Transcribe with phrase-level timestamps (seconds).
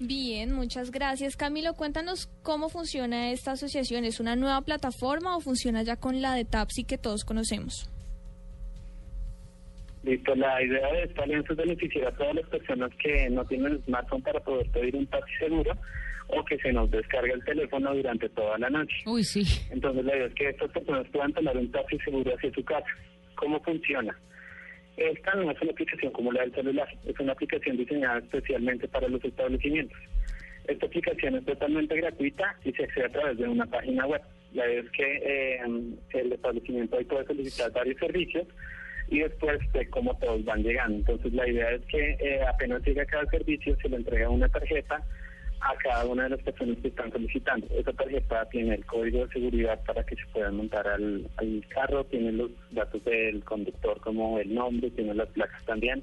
[0.00, 1.36] Bien, muchas gracias.
[1.36, 4.06] Camilo, cuéntanos cómo funciona esta asociación.
[4.06, 7.90] ¿Es una nueva plataforma o funciona ya con la de Tapsi que todos conocemos?
[10.02, 13.82] Listo, la idea de esta alianza es beneficiar a todas las personas que no tienen
[13.84, 15.76] smartphone para poder pedir un taxi seguro
[16.28, 18.96] o que se nos descargue el teléfono durante toda la noche.
[19.04, 19.42] Uy, sí.
[19.70, 22.88] Entonces la idea es que estas personas puedan tomar un taxi seguro hacia su casa.
[23.34, 24.16] ¿Cómo funciona?
[24.96, 29.08] Esta no es una aplicación como la del celular, es una aplicación diseñada especialmente para
[29.08, 29.98] los establecimientos.
[30.66, 34.20] Esta aplicación es totalmente gratuita y se accede a través de una página web.
[34.52, 35.60] La idea es que eh,
[36.12, 38.46] el establecimiento ahí puede solicitar varios servicios
[39.08, 40.98] y después de cómo todos van llegando.
[40.98, 45.02] Entonces la idea es que eh, apenas llega cada servicio se le entrega una tarjeta
[45.60, 47.66] a cada una de las personas que están solicitando.
[47.70, 51.28] Esa tarjeta tiene el código de seguridad para que se puedan montar al,
[51.68, 56.02] carro, tiene los datos del conductor como el nombre, tiene las placas también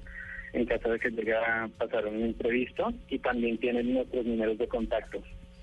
[0.54, 4.68] en caso de que llegue a pasar un imprevisto y también tiene nuestros números de
[4.68, 5.22] contacto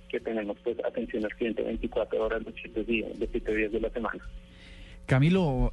[0.08, 3.80] que tenemos pues atención al cliente 24 horas los 7 días, los 7 días de
[3.80, 4.22] la semana.
[5.06, 5.72] Camilo,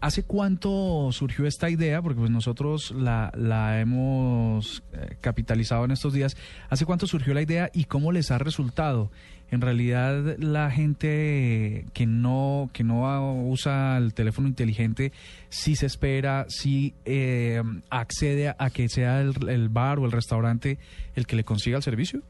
[0.00, 2.02] ¿Hace cuánto surgió esta idea?
[2.02, 6.36] Porque pues nosotros la, la hemos eh, capitalizado en estos días.
[6.70, 9.10] ¿Hace cuánto surgió la idea y cómo les ha resultado?
[9.50, 15.10] En realidad la gente que no que no usa el teléfono inteligente
[15.48, 17.60] sí se espera, sí eh,
[17.90, 20.78] accede a, que sea el, el bar o el restaurante
[21.16, 22.22] el que le consiga el servicio.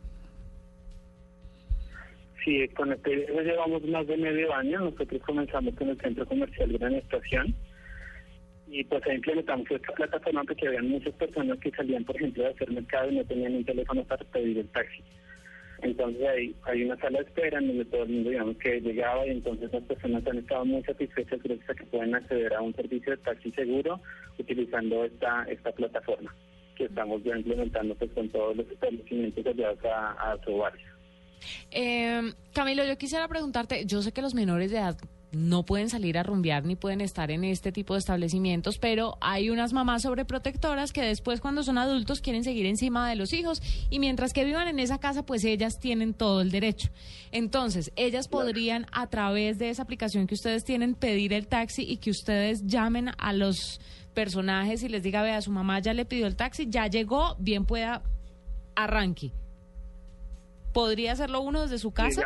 [2.43, 4.81] Sí, con este llevamos más de medio año.
[4.81, 7.55] Nosotros comenzamos con el centro comercial Gran Estación
[8.69, 12.51] y pues ahí implementamos esta plataforma porque había muchas personas que salían, por ejemplo, de
[12.51, 15.03] hacer mercado y no tenían un teléfono para pedir el taxi.
[15.83, 19.27] Entonces ahí hay una sala de espera en donde todo el mundo, digamos, que llegaba
[19.27, 22.75] y entonces las personas han estado muy satisfechas gracias a que pueden acceder a un
[22.75, 24.01] servicio de taxi seguro
[24.39, 26.35] utilizando esta esta plataforma
[26.77, 30.87] que estamos ya implementando pues con todos los establecimientos aliados a, a su barrio.
[31.71, 34.97] Eh, Camilo, yo quisiera preguntarte, yo sé que los menores de edad
[35.37, 39.51] no pueden salir a rumbear ni pueden estar en este tipo de establecimientos, pero hay
[39.51, 43.99] unas mamás sobreprotectoras que después cuando son adultos quieren seguir encima de los hijos y
[43.99, 46.91] mientras que vivan en esa casa, pues ellas tienen todo el derecho.
[47.33, 51.99] Entonces, ellas podrían a través de esa aplicación que ustedes tienen pedir el taxi y
[51.99, 53.81] que ustedes llamen a los
[54.15, 57.67] personajes y les diga, vea, su mamá ya le pidió el taxi, ya llegó, bien
[57.67, 58.03] pueda
[58.75, 59.33] arranque.
[60.73, 62.23] ¿Podría hacerlo uno desde su casa?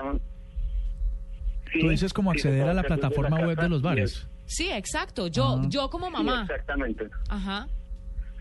[1.78, 4.26] Tú dices como acceder a la plataforma web de los bares.
[4.46, 5.28] Sí, exacto.
[5.28, 6.42] Yo, yo como mamá.
[6.42, 7.06] exactamente.
[7.28, 7.68] Ajá.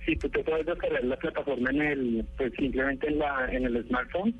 [0.05, 3.85] Sí, tú te puedes descargar la plataforma en el, pues simplemente en la, en el
[3.87, 4.33] smartphone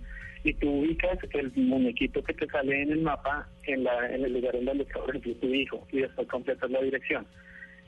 [0.43, 4.33] y tú ubicas el muñequito que te sale en el mapa en la, en el
[4.33, 7.27] lugar en donde está, por ejemplo, tu hijo y después completas la dirección.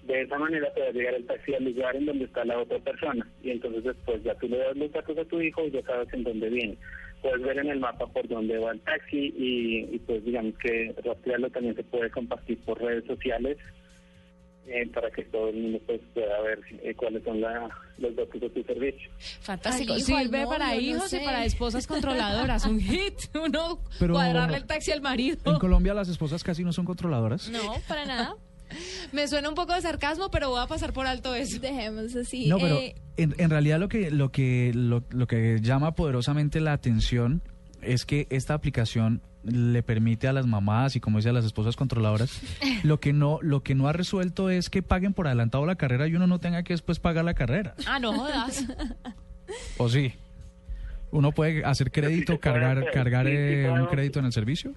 [0.03, 2.59] De esa manera te va a llegar el taxi al lugar en donde está la
[2.59, 5.71] otra persona y entonces después ya tú le das los datos a tu hijo y
[5.71, 6.77] ya sabes en dónde viene
[7.21, 11.49] puedes ver en el mapa por dónde va el taxi y, pues digamos que rastrearlo
[11.49, 13.57] también se puede compartir por redes sociales
[14.67, 18.49] eh, para que todo el mundo pues, pueda ver eh, cuáles son los datos de
[18.49, 19.11] tu servicio.
[19.41, 19.99] Fantástico.
[19.99, 22.65] Sirve para hijos y para esposas controladoras.
[22.65, 23.15] Un hit.
[23.33, 25.37] Uno cuadrarle el taxi al marido.
[25.45, 27.49] En Colombia las esposas casi no son controladoras.
[27.49, 28.35] No, para nada.
[29.11, 31.59] Me suena un poco de sarcasmo, pero voy a pasar por alto eso.
[31.59, 32.47] Dejemos así.
[32.47, 37.41] No, pero eh, en, realidad lo que, lo, que, lo, que llama poderosamente la atención
[37.81, 41.75] es que esta aplicación le permite a las mamás y como dice a las esposas
[41.75, 42.41] controladoras,
[42.83, 46.07] lo que no lo que no ha resuelto es que paguen por adelantado la carrera
[46.07, 47.75] y uno no tenga que después pagar la carrera.
[47.87, 48.65] Ah, no jodas.
[49.77, 50.13] ¿O sí?
[51.11, 54.73] ¿Uno puede hacer crédito, cargar cargar eh, un crédito en el servicio?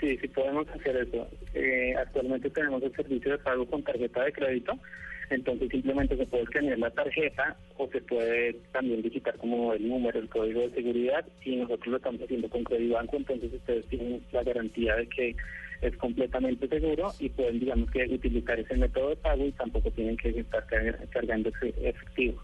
[0.00, 1.26] Sí, sí podemos hacer eso.
[1.54, 4.78] Eh, actualmente tenemos el servicio de pago con tarjeta de crédito,
[5.30, 10.18] entonces simplemente se puede escanear la tarjeta o se puede también visitar como el número,
[10.18, 14.22] el código de seguridad y nosotros lo estamos haciendo con Credit Banco, entonces ustedes tienen
[14.32, 15.36] la garantía de que
[15.82, 20.16] es completamente seguro y pueden, digamos que, utilizar ese método de pago y tampoco tienen
[20.16, 20.64] que estar
[21.10, 22.42] cargando efectivo.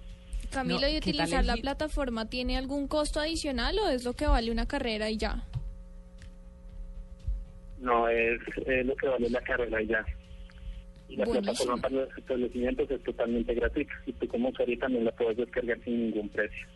[0.50, 4.66] Camilo, ¿y utilizar la plataforma tiene algún costo adicional o es lo que vale una
[4.66, 5.44] carrera y ya?
[7.78, 8.38] No, es,
[8.84, 10.04] lo que vale la carrera ya.
[11.12, 11.52] Y la Buenísimo.
[11.52, 15.78] plataforma para los establecimientos es totalmente gratuita y tú como usuario también la puedes descargar
[15.84, 16.66] sin ningún precio.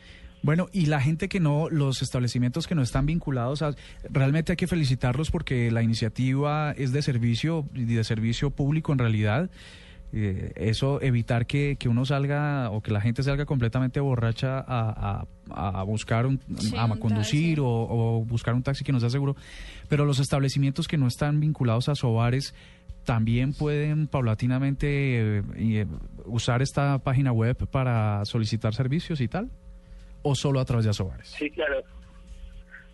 [0.43, 3.75] Bueno, y la gente que no, los establecimientos que no están vinculados, a,
[4.11, 8.99] realmente hay que felicitarlos porque la iniciativa es de servicio y de servicio público en
[8.99, 9.51] realidad.
[10.13, 15.27] Eh, eso, evitar que, que uno salga o que la gente salga completamente borracha a,
[15.51, 19.11] a- a buscar un, Sí, a conducir o, o buscar un taxi que no sea
[19.11, 19.35] seguro.
[19.89, 22.55] Pero los establecimientos que no están vinculados a Sobares
[23.07, 25.87] también pueden paulatinamente eh, eh,
[26.27, 29.51] usar esta página web para solicitar servicios y tal
[30.23, 31.29] o solo a través de Asobares?
[31.29, 31.83] Sí, claro.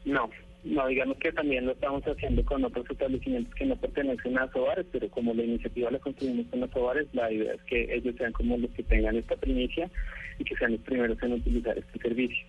[0.04, 0.28] No,
[0.64, 4.86] no, digamos que también lo estamos haciendo con otros establecimientos que no pertenecen a Sobares,
[4.92, 8.32] pero como la iniciativa la construimos con los Sobares, la idea es que ellos sean
[8.32, 9.90] como los que tengan esta primicia
[10.38, 12.46] y que sean los primeros en utilizar este servicio.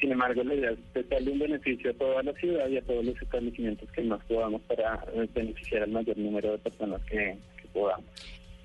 [0.00, 3.04] Sin embargo, la idea es darle un beneficio a toda la ciudad y a todos
[3.04, 5.04] los establecimientos que más podamos para
[5.34, 7.36] beneficiar al mayor número de personas que
[7.72, 8.06] podamos.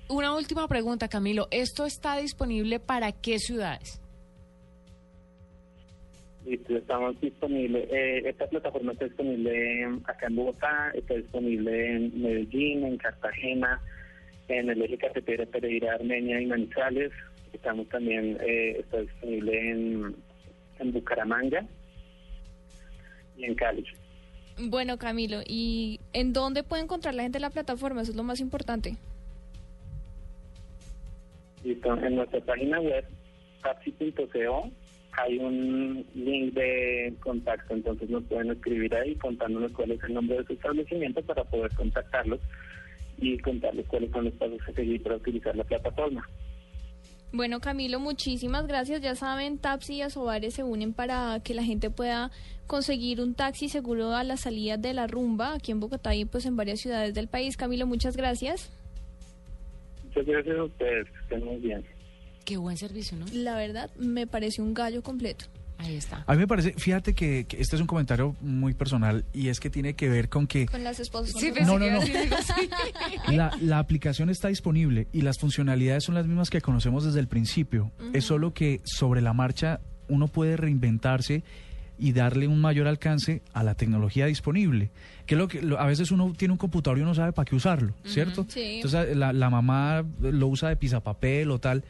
[0.08, 1.48] Una última pregunta, Camilo.
[1.50, 4.01] ¿Esto está disponible para qué ciudades?
[6.44, 7.88] Listo, estamos disponibles.
[7.92, 13.80] eh, esta plataforma está disponible acá en Bogotá, está disponible en Medellín, en Cartagena,
[14.48, 17.12] en el eje cafetero Pereira, Armenia y Manizales.
[17.52, 20.16] Estamos también, eh, está disponible en,
[20.80, 21.64] en Bucaramanga
[23.36, 23.84] y en Cali.
[24.58, 28.02] Bueno, Camilo, ¿y en dónde puede encontrar la gente la plataforma?
[28.02, 28.96] Eso es lo más importante.
[31.64, 33.04] Listo, en nuestra página web,
[33.62, 34.70] taxi.co,
[35.12, 40.38] hay un link de contacto, entonces nos pueden escribir ahí contándonos cuál es el nombre
[40.38, 42.40] de su establecimiento para poder contactarlos
[43.18, 46.26] y contarles cuáles son los pasos a seguir para utilizar la plataforma.
[47.34, 49.00] Bueno, Camilo, muchísimas gracias.
[49.00, 52.30] Ya saben, Tapsi y Asobares se unen para que la gente pueda
[52.66, 56.44] conseguir un taxi seguro a la salida de la rumba aquí en Bogotá y pues
[56.44, 57.56] en varias ciudades del país.
[57.56, 58.70] Camilo, muchas gracias.
[60.04, 61.84] Muchas gracias a ustedes, que estén muy bien.
[62.44, 63.26] Qué buen servicio, ¿no?
[63.32, 65.46] La verdad, me pareció un gallo completo.
[65.78, 66.22] Ahí está.
[66.28, 69.58] A mí me parece, fíjate que, que este es un comentario muy personal y es
[69.58, 71.34] que tiene que ver con que Con las esposas.
[71.40, 72.00] Sí, No, no, no.
[73.32, 77.26] la, la aplicación está disponible y las funcionalidades son las mismas que conocemos desde el
[77.28, 77.90] principio.
[78.12, 81.42] Es solo que sobre la marcha uno puede reinventarse
[81.98, 84.90] y darle un mayor alcance a la tecnología disponible.
[85.26, 87.44] Que es lo que lo- a veces uno tiene un computador y uno sabe para
[87.44, 88.46] qué usarlo, ¿cierto?
[88.48, 88.76] sí.
[88.82, 91.84] Entonces la, la mamá lo usa de pisapapel o tal,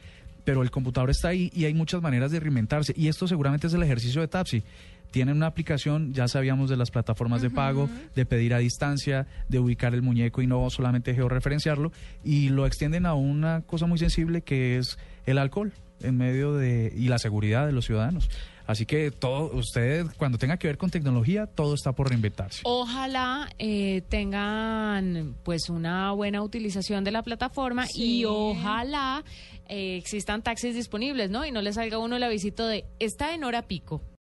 [0.44, 2.92] pero el computador está ahí y hay muchas maneras de reinventarse.
[2.96, 4.62] Y esto seguramente es el ejercicio de Tapsi.
[5.10, 9.58] Tienen una aplicación, ya sabíamos de las plataformas de pago, de pedir a distancia, de
[9.58, 11.92] ubicar el muñeco y no solamente georreferenciarlo,
[12.24, 16.92] y lo extienden a una cosa muy sensible que es el alcohol en medio de
[16.96, 18.30] y la seguridad de los ciudadanos.
[18.66, 22.60] Así que todo, usted cuando tenga que ver con tecnología, todo está por reinventarse.
[22.64, 28.20] Ojalá eh, tengan pues una buena utilización de la plataforma Sí.
[28.20, 29.24] y ojalá
[29.68, 31.44] eh, existan taxis disponibles, ¿no?
[31.46, 34.02] Y no les salga uno el avisito de está en hora pico.